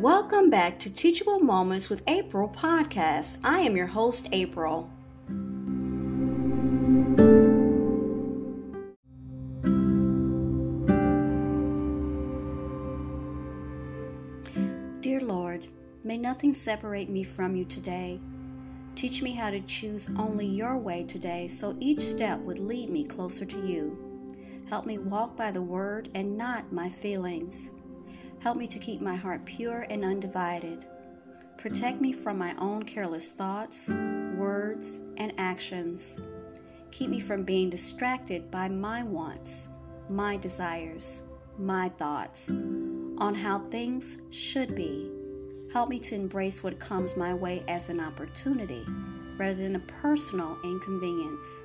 Welcome 0.00 0.48
back 0.48 0.78
to 0.78 0.88
Teachable 0.88 1.40
Moments 1.40 1.90
with 1.90 2.02
April 2.06 2.48
podcast. 2.48 3.36
I 3.44 3.58
am 3.58 3.76
your 3.76 3.86
host, 3.86 4.30
April. 4.32 4.88
Dear 15.02 15.20
Lord, 15.20 15.68
may 16.02 16.16
nothing 16.16 16.54
separate 16.54 17.10
me 17.10 17.22
from 17.22 17.54
you 17.54 17.66
today. 17.66 18.18
Teach 18.96 19.20
me 19.20 19.32
how 19.32 19.50
to 19.50 19.60
choose 19.60 20.08
only 20.16 20.46
your 20.46 20.78
way 20.78 21.04
today 21.04 21.46
so 21.46 21.76
each 21.78 22.00
step 22.00 22.40
would 22.40 22.58
lead 22.58 22.88
me 22.88 23.04
closer 23.04 23.44
to 23.44 23.66
you. 23.66 23.98
Help 24.66 24.86
me 24.86 24.96
walk 24.96 25.36
by 25.36 25.50
the 25.50 25.60
word 25.60 26.08
and 26.14 26.38
not 26.38 26.72
my 26.72 26.88
feelings. 26.88 27.74
Help 28.40 28.56
me 28.56 28.66
to 28.66 28.78
keep 28.78 29.02
my 29.02 29.14
heart 29.14 29.44
pure 29.44 29.86
and 29.90 30.02
undivided. 30.02 30.86
Protect 31.58 32.00
me 32.00 32.10
from 32.10 32.38
my 32.38 32.54
own 32.56 32.82
careless 32.82 33.32
thoughts, 33.32 33.90
words, 34.34 35.00
and 35.18 35.34
actions. 35.36 36.18
Keep 36.90 37.10
me 37.10 37.20
from 37.20 37.44
being 37.44 37.68
distracted 37.68 38.50
by 38.50 38.66
my 38.66 39.02
wants, 39.02 39.68
my 40.08 40.38
desires, 40.38 41.24
my 41.58 41.90
thoughts 41.90 42.50
on 43.18 43.34
how 43.34 43.58
things 43.68 44.22
should 44.30 44.74
be. 44.74 45.10
Help 45.70 45.90
me 45.90 45.98
to 45.98 46.14
embrace 46.14 46.64
what 46.64 46.80
comes 46.80 47.18
my 47.18 47.34
way 47.34 47.62
as 47.68 47.90
an 47.90 48.00
opportunity 48.00 48.86
rather 49.36 49.54
than 49.54 49.76
a 49.76 49.80
personal 49.80 50.56
inconvenience. 50.64 51.64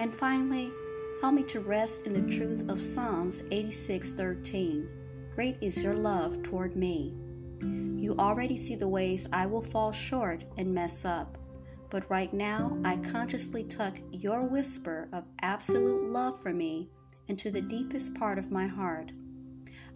And 0.00 0.12
finally, 0.12 0.72
help 1.20 1.34
me 1.34 1.44
to 1.44 1.60
rest 1.60 2.08
in 2.08 2.12
the 2.12 2.36
truth 2.36 2.68
of 2.68 2.80
Psalms 2.80 3.42
86:13 3.52 4.97
Great 5.38 5.58
is 5.60 5.84
your 5.84 5.94
love 5.94 6.42
toward 6.42 6.74
me. 6.74 7.14
You 7.62 8.16
already 8.18 8.56
see 8.56 8.74
the 8.74 8.88
ways 8.88 9.28
I 9.32 9.46
will 9.46 9.62
fall 9.62 9.92
short 9.92 10.44
and 10.56 10.74
mess 10.74 11.04
up. 11.04 11.38
But 11.90 12.10
right 12.10 12.32
now, 12.32 12.76
I 12.84 12.96
consciously 12.96 13.62
tuck 13.62 14.00
your 14.10 14.42
whisper 14.42 15.08
of 15.12 15.28
absolute 15.40 16.10
love 16.10 16.42
for 16.42 16.52
me 16.52 16.88
into 17.28 17.52
the 17.52 17.60
deepest 17.60 18.16
part 18.16 18.36
of 18.36 18.50
my 18.50 18.66
heart. 18.66 19.12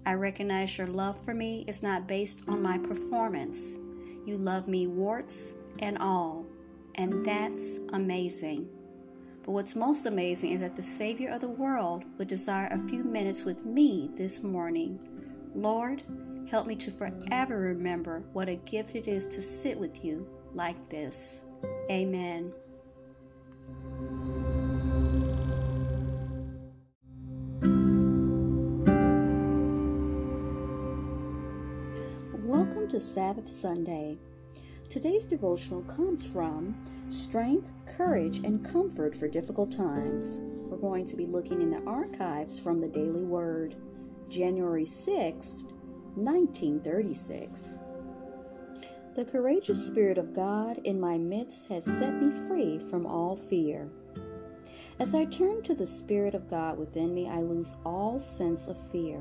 I 0.06 0.14
recognize 0.14 0.78
your 0.78 0.86
love 0.86 1.20
for 1.24 1.34
me 1.34 1.64
is 1.66 1.82
not 1.82 2.06
based 2.06 2.48
on 2.48 2.62
my 2.62 2.78
performance. 2.78 3.80
You 4.24 4.38
love 4.38 4.68
me 4.68 4.86
warts 4.86 5.56
and 5.80 5.98
all, 5.98 6.46
and 6.94 7.26
that's 7.26 7.80
amazing. 7.94 8.68
But 9.42 9.50
what's 9.50 9.74
most 9.74 10.06
amazing 10.06 10.52
is 10.52 10.60
that 10.60 10.76
the 10.76 10.84
Savior 10.84 11.30
of 11.30 11.40
the 11.40 11.48
world 11.48 12.04
would 12.16 12.28
desire 12.28 12.68
a 12.70 12.86
few 12.86 13.02
minutes 13.02 13.44
with 13.44 13.66
me 13.66 14.08
this 14.14 14.44
morning 14.44 15.00
Lord, 15.54 16.02
help 16.50 16.66
me 16.66 16.76
to 16.76 16.90
forever 16.90 17.58
remember 17.58 18.24
what 18.32 18.48
a 18.48 18.56
gift 18.56 18.96
it 18.96 19.06
is 19.06 19.26
to 19.26 19.42
sit 19.42 19.78
with 19.78 20.02
you 20.02 20.26
like 20.54 20.88
this. 20.88 21.44
Amen. 21.90 22.52
Welcome 32.44 32.88
to 32.88 33.00
Sabbath 33.00 33.50
Sunday. 33.50 34.16
Today's 34.88 35.26
devotional 35.26 35.82
comes 35.82 36.26
from 36.26 36.74
Strength, 37.10 37.70
Courage, 37.86 38.38
and 38.38 38.64
Comfort 38.64 39.14
for 39.14 39.28
Difficult 39.28 39.70
Times. 39.70 40.40
We're 40.42 40.78
going 40.78 41.04
to 41.04 41.16
be 41.16 41.26
looking 41.26 41.60
in 41.60 41.70
the 41.70 41.82
archives 41.84 42.58
from 42.58 42.80
the 42.80 42.88
Daily 42.88 43.24
Word. 43.24 43.74
January 44.32 44.86
6, 44.86 45.66
1936. 46.14 47.78
The 49.14 49.26
courageous 49.26 49.86
Spirit 49.86 50.16
of 50.16 50.34
God 50.34 50.78
in 50.84 50.98
my 50.98 51.18
midst 51.18 51.68
has 51.68 51.84
set 51.84 52.14
me 52.14 52.32
free 52.48 52.78
from 52.78 53.04
all 53.04 53.36
fear. 53.36 53.90
As 54.98 55.14
I 55.14 55.26
turn 55.26 55.62
to 55.64 55.74
the 55.74 55.84
Spirit 55.84 56.34
of 56.34 56.48
God 56.48 56.78
within 56.78 57.12
me, 57.12 57.28
I 57.28 57.42
lose 57.42 57.76
all 57.84 58.18
sense 58.18 58.68
of 58.68 58.90
fear. 58.90 59.20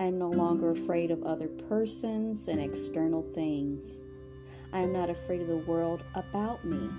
I 0.00 0.04
am 0.04 0.18
no 0.18 0.30
longer 0.30 0.72
afraid 0.72 1.12
of 1.12 1.22
other 1.22 1.46
persons 1.68 2.48
and 2.48 2.60
external 2.60 3.22
things. 3.22 4.00
I 4.72 4.80
am 4.80 4.92
not 4.92 5.10
afraid 5.10 5.42
of 5.42 5.48
the 5.48 5.58
world 5.58 6.02
about 6.16 6.64
me. 6.64 6.90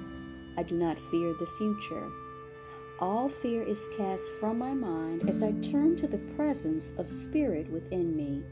I 0.55 0.63
do 0.63 0.75
not 0.77 0.97
fear 1.11 1.33
the 1.33 1.51
future 1.57 2.09
all 3.01 3.29
fear 3.29 3.63
is 3.63 3.87
cast 3.95 4.29
from 4.39 4.57
my 4.57 4.73
mind 4.73 5.29
as 5.29 5.41
I 5.41 5.53
turn 5.53 5.95
to 5.97 6.07
the 6.07 6.17
presence 6.35 6.91
of 6.97 7.07
Spirit 7.07 7.69
within 7.69 8.15
me. 8.15 8.43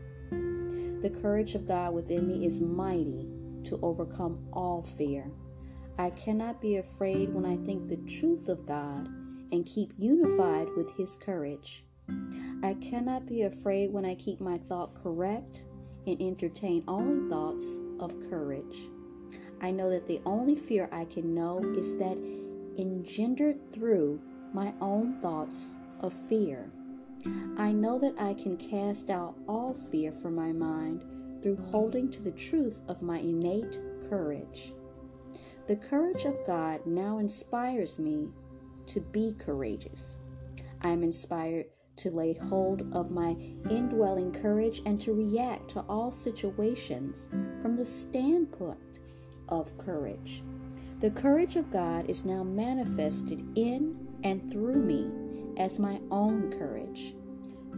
The 1.02 1.10
courage 1.22 1.54
of 1.54 1.68
God 1.68 1.94
within 1.94 2.28
me 2.28 2.46
is 2.46 2.62
mighty 2.62 3.28
to 3.66 3.80
overcome 3.82 4.48
all 4.54 4.84
fear. 4.84 5.30
I 6.00 6.12
cannot 6.12 6.62
be 6.62 6.78
afraid 6.78 7.34
when 7.34 7.46
I 7.46 7.58
think 7.58 7.88
the 7.88 7.98
truth 7.98 8.48
of 8.48 8.66
God 8.66 9.08
and 9.52 9.66
keep 9.66 9.94
unified 9.98 10.70
with 10.78 10.96
His 10.96 11.18
courage. 11.18 11.84
I 12.64 12.74
cannot 12.76 13.26
be 13.26 13.42
afraid 13.42 13.92
when 13.92 14.06
I 14.06 14.16
keep 14.16 14.40
my 14.40 14.58
thought 14.58 14.96
correct 14.96 15.66
and 16.06 16.22
entertain 16.22 16.86
only 16.88 17.30
thoughts 17.30 17.80
of 18.00 18.16
courage. 18.30 18.88
I 19.60 19.72
know 19.72 19.90
that 19.90 20.08
the 20.08 20.22
only 20.26 20.56
fear 20.56 20.88
I 20.92 21.04
can 21.04 21.34
know 21.34 21.60
is 21.76 21.98
that 21.98 22.18
engendered 22.78 23.60
through 23.74 24.22
my 24.54 24.74
own 24.82 25.20
thoughts 25.22 25.74
of 26.02 26.14
fear. 26.14 26.70
I 27.58 27.72
know 27.72 28.00
that 28.00 28.20
I 28.20 28.34
can 28.34 28.58
cast 28.58 29.10
out 29.10 29.36
all 29.48 29.74
fear 29.74 30.12
from 30.12 30.36
my 30.36 30.52
mind 30.52 31.04
through 31.42 31.58
holding 31.58 32.10
to 32.12 32.22
the 32.22 32.32
truth 32.32 32.82
of 32.88 33.02
my 33.02 33.20
innate 33.20 33.80
courage. 34.10 34.74
The 35.68 35.76
courage 35.76 36.26
of 36.26 36.36
God 36.46 36.86
now 36.86 37.18
inspires 37.18 38.00
me 38.00 38.30
to 38.88 39.02
be 39.02 39.34
courageous. 39.38 40.20
I 40.82 40.90
am 40.90 41.04
inspired 41.04 41.66
to 41.98 42.12
lay 42.12 42.34
hold 42.34 42.84
of 42.94 43.12
my 43.12 43.36
indwelling 43.70 44.32
courage 44.32 44.82
and 44.86 45.02
to 45.02 45.14
react 45.14 45.70
to 45.72 45.82
all 45.90 46.12
situations 46.12 47.28
from 47.62 47.76
the 47.76 47.86
standpoint 47.86 49.00
of 49.50 49.76
courage. 49.78 50.44
The 51.00 51.12
courage 51.12 51.56
of 51.56 51.72
God 51.72 52.10
is 52.10 52.24
now 52.24 52.44
manifested 52.44 53.46
in 53.56 54.07
and 54.24 54.52
through 54.52 54.82
me 54.82 55.12
as 55.58 55.80
my 55.80 56.00
own 56.12 56.52
courage. 56.52 57.16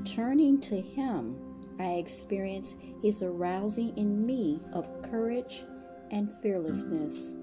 Turning 0.06 0.60
to 0.62 0.80
Him, 0.80 1.36
I 1.80 1.94
experience 1.94 2.76
His 3.02 3.22
arousing 3.22 3.98
in 3.98 4.26
me 4.26 4.62
of 4.74 5.02
courage 5.02 5.64
and 6.12 6.32
fearlessness. 6.42 7.36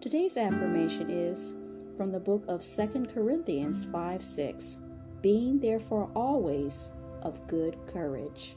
Today's 0.00 0.36
affirmation 0.36 1.10
is 1.10 1.54
from 1.96 2.10
the 2.10 2.20
book 2.20 2.44
of 2.48 2.64
2 2.64 3.06
Corinthians 3.12 3.84
5 3.86 4.22
6, 4.22 4.80
being 5.20 5.60
therefore 5.60 6.10
always 6.14 6.92
of 7.22 7.46
good 7.46 7.76
courage. 7.86 8.56